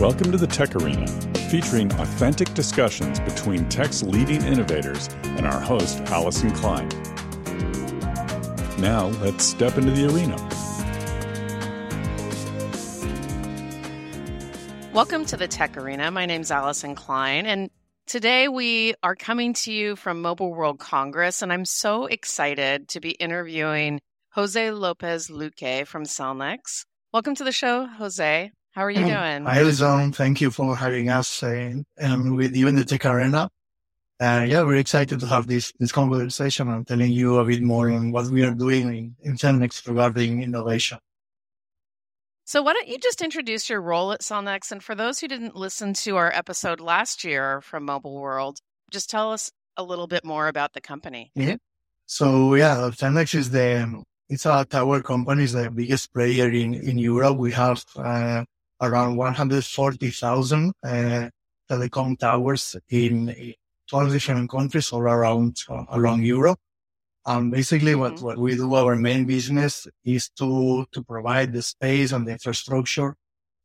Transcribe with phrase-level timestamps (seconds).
[0.00, 1.06] Welcome to the Tech Arena,
[1.48, 6.88] featuring authentic discussions between tech's leading innovators and our host, Allyson Klein.
[8.76, 10.34] Now, let's step into the arena.
[14.92, 16.10] Welcome to the Tech Arena.
[16.10, 17.70] My name is Allyson Klein, and
[18.08, 23.00] today we are coming to you from Mobile World Congress, and I'm so excited to
[23.00, 26.84] be interviewing Jose Lopez Luque from Cellnex.
[27.12, 28.50] Welcome to the show, Jose.
[28.74, 29.44] How are you doing?
[29.44, 30.10] Hi, Allyson.
[30.10, 33.48] Thank you for having us uh, um, with you in the Tech Arena.
[34.20, 37.88] Uh, yeah, we're excited to have this this conversation and telling you a bit more
[37.88, 40.98] on what we are doing in, Cellnex regarding innovation.
[42.46, 44.72] So, why don't you just introduce your role at Cellnex?
[44.72, 48.58] And for those who didn't listen to our episode last year from Mobile World,
[48.90, 51.30] just tell us a little bit more about the company.
[51.36, 51.58] Yeah.
[52.06, 56.98] So, yeah, Cellnex is the it's a tower company, it's the biggest player in in
[56.98, 57.36] Europe.
[57.36, 58.44] We have uh,
[58.84, 61.28] around 140,000 uh,
[61.70, 63.54] telecom towers in
[63.88, 66.58] 12 different countries all around uh, around Europe.
[67.26, 68.00] And basically, mm-hmm.
[68.00, 72.32] what, what we do, our main business is to to provide the space and the
[72.32, 73.16] infrastructure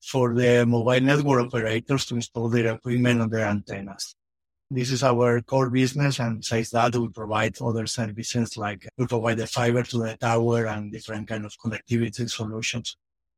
[0.00, 4.14] for the mobile network operators to install their equipment and their antennas.
[4.70, 6.20] This is our core business.
[6.20, 10.66] And besides that, we provide other services like we provide the fiber to the tower
[10.66, 12.96] and different kind of connectivity solutions.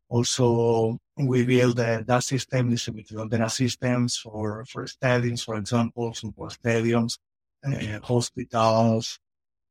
[0.08, 6.48] Also, we build the DAS system, distributed antenna systems for, for stadiums, for example, for
[6.48, 7.18] stadiums,
[7.64, 9.18] uh, hospitals.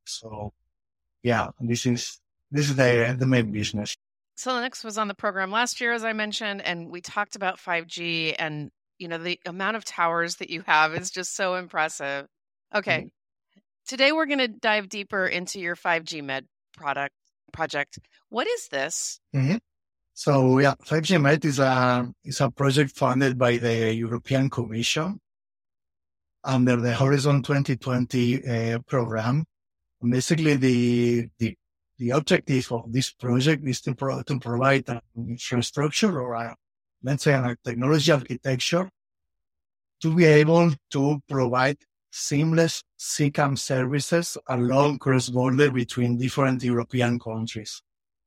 [0.06, 0.54] So
[1.24, 2.20] yeah, this is,
[2.52, 3.98] this is the, the main business.
[4.38, 8.36] Cellnex was on the program last year, as I mentioned, and we talked about 5G
[8.40, 12.26] and, you know, the amount of towers that you have is just so impressive.
[12.74, 12.98] Okay.
[13.00, 13.08] Mm-hmm.
[13.88, 17.16] Today we're going to dive deeper into your 5G Med product
[17.52, 18.00] project.
[18.30, 19.20] What is this?
[19.36, 19.58] Mm-hmm.
[20.20, 25.18] So yeah, 5G Med is a, is a project funded by the European Commission
[26.44, 29.46] under the Horizon 2020 uh, program.
[30.04, 31.56] Basically, the, the,
[31.98, 36.54] the objective of this project is to, pro- to provide an infrastructure or a,
[37.02, 38.90] let's say a technology architecture
[40.02, 41.78] to be able to provide
[42.12, 47.82] seamless CCAM services along cross border between different European countries.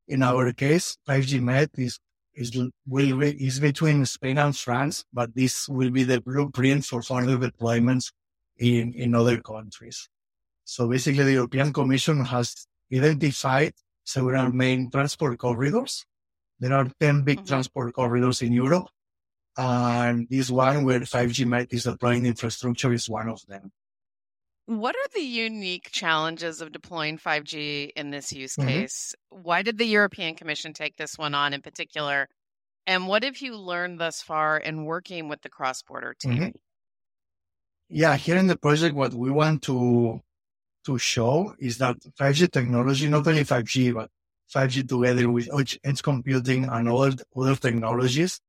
[0.08, 1.98] In our case, 5G Med is
[2.34, 7.02] is will be, is between Spain and France, but this will be the blueprint for
[7.02, 8.12] further deployments
[8.58, 10.08] in in other countries.
[10.64, 13.74] So basically, the European Commission has identified
[14.04, 16.04] several main transport corridors.
[16.58, 17.46] There are 10 big mm-hmm.
[17.46, 18.88] transport corridors in Europe.
[19.56, 23.70] And this one where 5G Med is deploying infrastructure is one of them.
[24.66, 28.68] What are the unique challenges of deploying 5G in this use mm-hmm.
[28.68, 29.14] case?
[29.30, 32.28] Why did the European Commission take this one on in particular?
[32.86, 36.32] And what have you learned thus far in working with the cross border team?
[36.32, 36.48] Mm-hmm.
[37.88, 40.20] Yeah, here in the project, what we want to
[40.84, 44.10] to show is that 5G technology, not only 5G, but
[44.52, 45.48] 5G together with
[45.84, 48.40] edge computing and other, other technologies,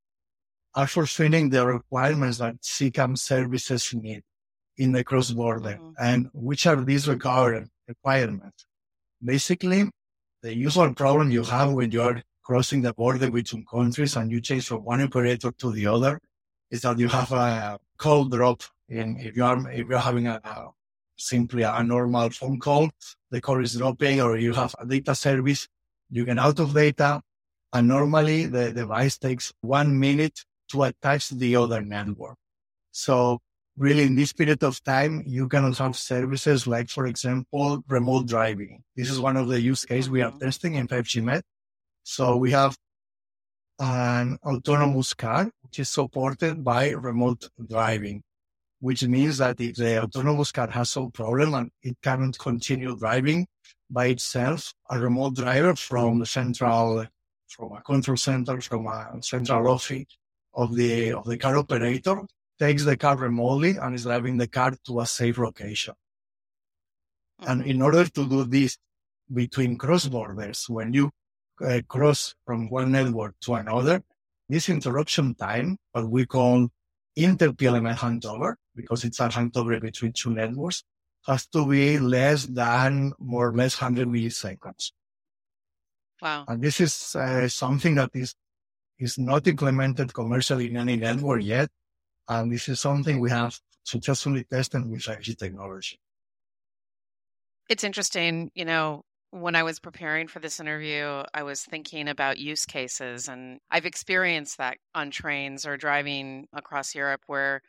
[0.74, 4.24] are fulfilling the requirements that CCAM services need
[4.78, 5.80] in the cross border.
[5.80, 5.92] Mm-hmm.
[6.00, 8.66] And which are these requirements?
[9.24, 9.90] Basically,
[10.42, 14.42] the usual problem you have when you are crossing the border between countries and you
[14.42, 16.20] change from one operator to the other
[16.70, 18.62] is that you have a call drop.
[18.90, 20.72] And if you are, if you're having a, a
[21.16, 22.90] simply a normal phone call,
[23.32, 25.68] the call is dropping or you have a data service,
[26.10, 27.22] you get out of data.
[27.72, 32.38] And normally the device takes one minute to attach the other network.
[32.92, 33.40] So
[33.78, 38.28] really in this period of time, you can also have services like, for example, remote
[38.28, 38.84] driving.
[38.96, 40.40] This is one of the use cases we are mm-hmm.
[40.40, 41.44] testing in 5G Med.
[42.04, 42.78] So we have
[43.80, 48.22] an autonomous car, which is supported by remote driving,
[48.80, 53.48] which means that if the autonomous car has some problem and it cannot continue driving
[53.90, 57.06] by itself, a remote driver from the central,
[57.48, 60.06] from a control center, from a central office
[60.54, 62.22] of the, of the car operator
[62.60, 65.94] takes the car remotely and is driving the car to a safe location.
[67.42, 67.52] Mm-hmm.
[67.52, 68.78] And in order to do this
[69.34, 71.12] between cross borders, when you
[71.66, 74.04] uh, cross from one network to another,
[74.50, 76.68] this interruption time, what we call
[77.16, 80.84] inter-PLMN handover, because it's a handover between two networks,
[81.26, 84.92] has to be less than more or less 100 milliseconds.
[86.22, 86.46] Wow.
[86.48, 88.36] And this is uh, something that is,
[89.00, 91.70] is not implemented commercially in any network yet.
[92.28, 96.00] And this is something we have successfully tested with 5G technology.
[97.70, 102.38] It's interesting, you know, when I was preparing for this interview, I was thinking about
[102.38, 107.62] use cases, and I've experienced that on trains or driving across Europe where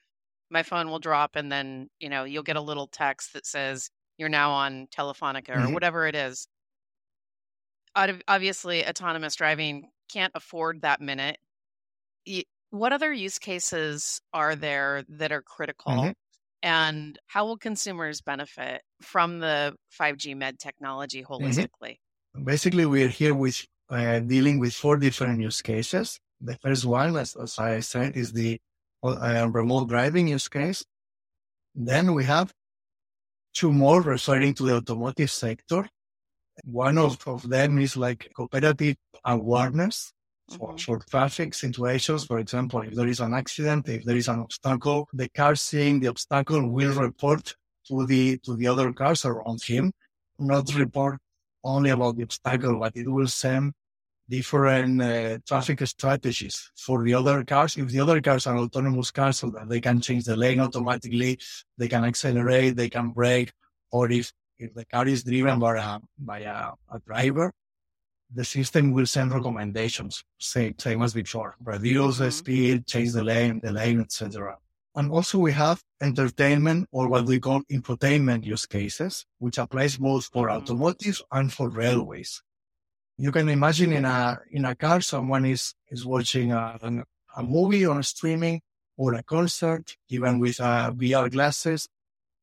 [0.50, 3.90] my phone will drop and then, you know, you'll get a little text that says
[4.18, 5.72] you're now on Telefonica or Mhm.
[5.72, 6.48] whatever it is.
[7.96, 11.38] Obviously, autonomous driving can't afford that minute.
[12.74, 15.92] What other use cases are there that are critical?
[15.92, 16.14] Mhm.
[16.60, 21.98] And how will consumers benefit from the 5G med technology holistically?
[22.52, 26.18] Basically, we're here with uh, dealing with four different use cases.
[26.40, 28.60] The first one, as, as I said, is the
[29.04, 30.84] uh, remote driving use case.
[31.76, 32.52] Then we have
[33.52, 35.88] two more referring to the automotive sector.
[36.64, 40.12] One of, of them is like cooperative awareness
[40.50, 40.80] for, Mhm.
[40.80, 42.24] for traffic situations.
[42.24, 46.00] For example, if there is an accident, if there is an obstacle, the car seeing
[46.00, 47.54] the obstacle will report
[47.88, 49.92] to the to the other cars around him,
[50.38, 51.18] not report
[51.62, 53.72] only about the obstacle, but it will send
[54.28, 57.76] different uh, traffic strategies for the other cars.
[57.76, 61.38] If the other cars are autonomous cars, so that they can change the lane automatically,
[61.76, 63.52] they can accelerate, they can brake,
[63.90, 67.52] or if if the car is driven by a by a, a driver,
[68.32, 72.32] the system will send recommendations, same same as before, reduce the Mhm.
[72.32, 74.58] speed, change the lane, the lane, etc.
[74.96, 80.26] And also we have entertainment or what we call infotainment use cases, which applies both
[80.32, 80.56] for Mhm.
[80.56, 82.42] automotive and for railways.
[83.16, 87.04] You can imagine in a in a car, someone is is watching a,
[87.36, 88.60] a movie on streaming
[88.96, 91.88] or a concert, even with uh, VR glasses,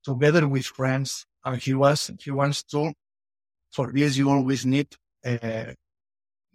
[0.03, 2.93] together with friends, and he was he wants to.
[3.71, 4.87] For this, you always need
[5.25, 5.73] uh,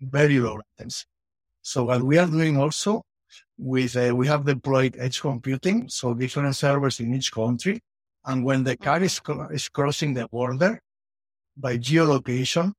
[0.01, 1.05] very low latency.
[1.63, 3.03] So what we are doing also
[3.59, 7.81] with uh, we have deployed edge computing, so different servers in each country,
[8.25, 9.21] and when the car is
[9.51, 10.81] is crossing the border
[11.57, 12.73] by geolocation,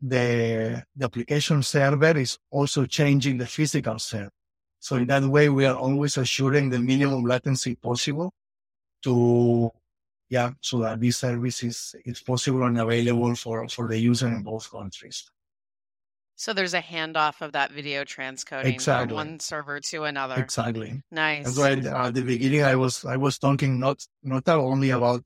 [0.00, 4.30] the the application server is also changing the physical server.
[4.78, 8.32] So in that way, we are always assuring the minimum latency possible
[9.02, 9.70] to
[10.36, 11.78] yeah, so that this service is,
[12.10, 15.18] is possible and available for, for the user in both countries.
[16.36, 19.08] So there's a handoff of that video transcoding Exactly.
[19.08, 20.36] from one server to another.
[20.46, 20.90] Exactly.
[21.12, 21.44] Nice.
[21.44, 21.72] That's why
[22.06, 23.98] at the beginning I was I was talking not
[24.34, 25.22] not only about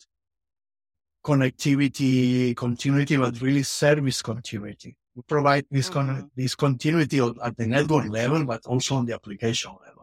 [1.25, 4.93] connectivity continuity, but really service continuity.
[5.15, 6.31] We provide this con- Mhm.
[6.41, 9.98] this continuity at the network level, but also on the application level.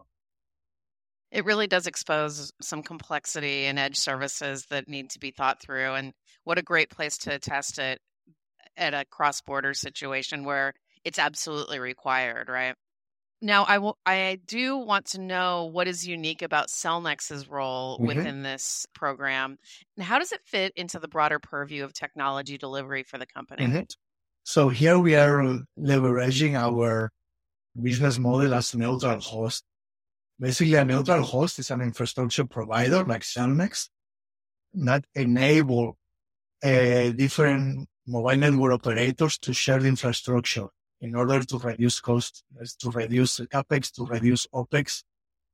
[1.36, 5.92] It really does expose some complexity in edge services that need to be thought through.
[5.92, 8.00] And what a great place to test it
[8.76, 10.72] at a cross border situation where
[11.04, 12.74] it's absolutely required, right?
[13.42, 18.06] Now, I will, I do want to know what is unique about Cellnex's role Mhm.
[18.06, 19.58] within this program,
[19.96, 23.66] and how does it fit into the broader purview of technology delivery for the company?
[23.66, 23.86] Mhm.
[24.44, 27.10] So here we are leveraging our
[27.80, 29.64] business model as neutral host.
[30.38, 33.88] Basically, a neutral host is an infrastructure provider like Cellnex
[34.74, 35.96] that enable
[36.62, 40.66] uh, different mobile network operators to share the infrastructure
[41.00, 42.42] in order to reduce costs,
[42.78, 45.02] to reduce capex, to reduce opex.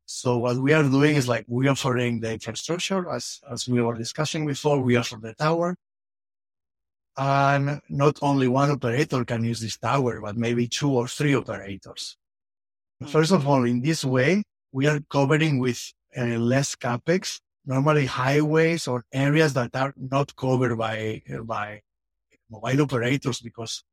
[0.04, 3.80] So what we are doing is like we are offering the infrastructure as as we
[3.80, 4.80] were discussing before.
[4.80, 5.76] We offer the tower,
[7.16, 12.16] and not only one operator can use this tower, but maybe two or three operators.
[13.06, 18.88] First of all, in this way, we are covering with uh, less capex, normally highways
[18.88, 21.80] or areas that are not covered by by
[22.50, 23.84] mobile operators because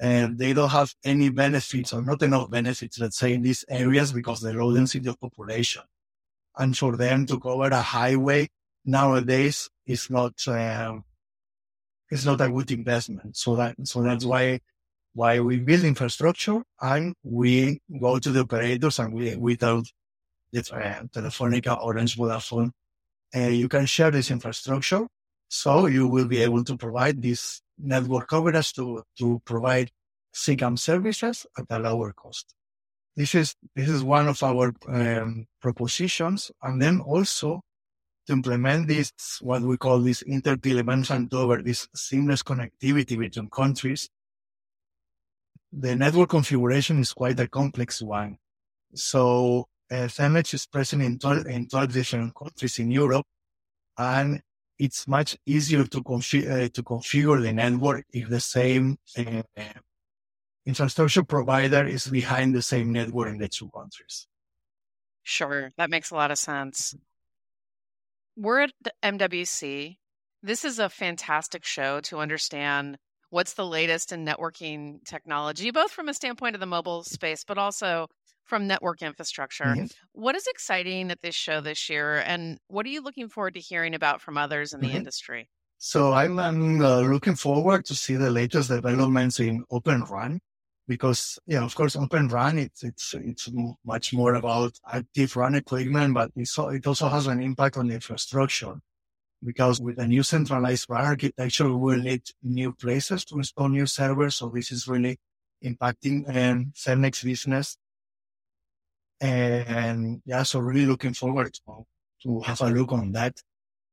[0.00, 4.12] uh, they don't have any benefits or not enough benefits, let's say, in these areas
[4.12, 5.82] because the low density of population.
[6.56, 8.48] And for them to cover a highway
[8.84, 11.04] nowadays is not um,
[12.10, 13.36] it's not a good investment.
[13.36, 14.60] So that so that's why
[15.14, 19.86] why we build infrastructure and we go to the operators and we without
[20.56, 22.70] uh, Telefonica, Orange, Vodafone,
[23.34, 25.06] uh, you can share this infrastructure.
[25.48, 29.90] So you will be able to provide this network coverage to, to provide
[30.34, 32.54] CCAM services at a lower cost.
[33.16, 36.52] This is, this is one of our um, propositions.
[36.62, 37.62] And then also
[38.26, 44.08] to implement this, what we call this inter-PLMN handover this seamless connectivity between countries.
[45.72, 48.38] The network configuration is quite a complex one.
[48.94, 53.26] So uh, Cellnex is present in 12, in 12 different countries in Europe,
[53.96, 54.42] and
[54.78, 59.42] it's much easier to, confi- uh, to configure the network if the same uh,
[60.66, 64.26] infrastructure provider is behind the same network in the two countries.
[65.22, 66.94] Sure, that makes a lot of sense.
[68.36, 69.96] We're at MWC.
[70.42, 72.98] This is a fantastic show to understand
[73.30, 77.58] what's the latest in networking technology, both from a standpoint of the mobile space, but
[77.58, 78.08] also
[78.44, 79.64] from network infrastructure.
[79.64, 79.86] Mm-hmm.
[80.12, 83.60] What is exciting at this show this year, and what are you looking forward to
[83.60, 84.96] hearing about from others in the mm-hmm.
[84.96, 85.48] industry?
[85.76, 90.40] So I'm, I'm uh, looking forward to see the latest developments in Open RAN
[90.88, 93.48] because, yeah, of course, Open RAN it's, it's, it's
[93.84, 98.74] much more about active RAN equipment, but it also has an impact on the infrastructure
[99.44, 104.36] because with a new centralized architecture, we will need new places to install new servers.
[104.36, 105.18] So this is really
[105.64, 107.76] impacting um, Cellnex business.
[109.20, 111.86] And yeah, so really looking forward to,
[112.22, 113.40] to have a look on that.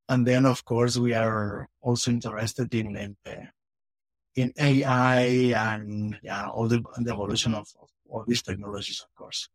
[0.07, 3.17] And then, of course, we are also interested in, in,
[4.35, 5.21] in AI
[5.55, 9.49] and yeah, all the, the evolution of, of all these technologies, of course.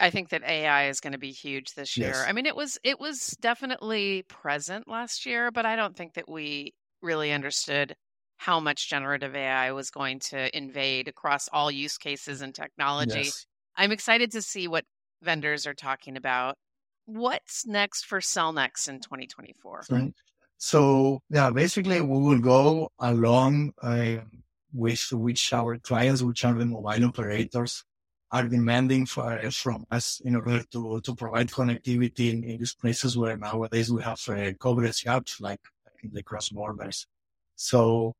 [0.00, 2.08] I think that AI is going to be huge this year.
[2.08, 2.24] Yes.
[2.26, 6.28] I mean, it was it was definitely present last year, but I don't think that
[6.28, 7.94] we really understood
[8.36, 13.24] how much generative AI was going to invade across all use cases and technology.
[13.24, 13.46] Yes.
[13.76, 14.84] I'm excited to see what
[15.22, 16.56] vendors are talking about.
[17.06, 19.84] What's next for Cellnex in 2024?
[19.90, 20.12] Right.
[20.58, 24.18] So yeah, basically we will go along uh,
[24.72, 27.84] with which our clients, which are the mobile operators,
[28.32, 33.16] are demanding for, from us in order to, to provide connectivity in, in these places
[33.16, 35.60] where nowadays we have uh, coverage gaps like
[36.02, 37.06] in the cross borders.
[37.56, 38.14] So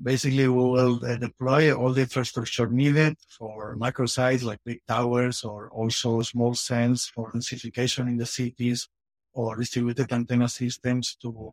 [0.00, 5.68] basically we will uh, deploy all the infrastructure needed for microsites like big towers or
[5.70, 8.88] also small cells for densification in the cities
[9.32, 11.52] or distributed antenna systems to,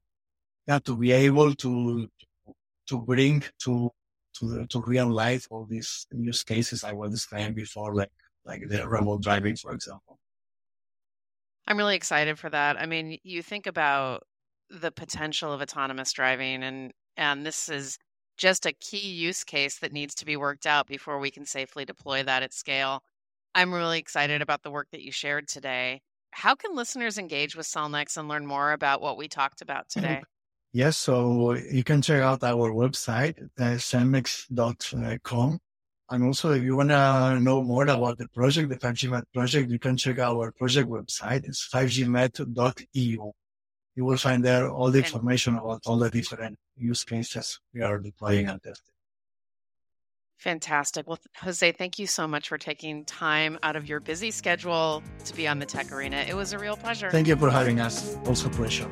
[0.68, 2.08] yeah, to be able to,
[2.88, 3.90] to bring to
[4.40, 8.12] to to real life all these use cases I was describing before, like
[8.46, 10.20] like the remote driving, for example.
[11.68, 12.78] I'm really excited for that.
[12.78, 14.24] I mean, you think about
[14.70, 17.98] the potential of autonomous driving, and and this is
[18.38, 21.86] just a key use case that needs to be worked out before we can safely
[21.86, 23.04] deploy that at scale.
[23.56, 26.02] I'm really excited about the work that you shared today.
[26.32, 30.24] How can listeners engage with Cellnex and learn more about what we talked about today?
[30.76, 35.58] Yes, so you can check out our website, uh.
[36.10, 39.78] And also, if you want to know more about the project, the 5GMed project, you
[39.78, 41.46] can check our project website.
[41.46, 43.32] It's 5gmed.eu.
[43.96, 48.00] You will find there all the information about all the different use cases we are
[48.00, 48.96] deploying and testing.
[50.40, 51.08] Fantastic.
[51.08, 55.36] Well, Jose, thank you so much for taking time out of your busy schedule to
[55.36, 56.26] be on the Tech Arena.
[56.28, 57.12] It was a real pleasure.
[57.12, 58.18] Thank you for having us.
[58.26, 58.90] Also, pleasure.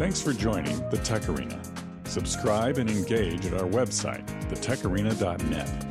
[0.00, 1.60] Thanks for joining the Tech Arena.
[2.04, 5.86] Subscribe and engage at our website, thetecharena.net.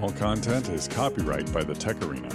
[0.00, 2.28] All content is copyright by the Tech Arena.